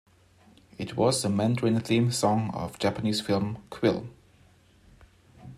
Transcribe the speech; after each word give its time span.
It 0.79 0.97
was 0.97 1.21
the 1.21 1.29
Mandarin 1.29 1.79
theme 1.79 2.11
song 2.11 2.49
of 2.55 2.79
Japanese 2.79 3.21
film, 3.21 3.59
"Quill". 3.69 4.09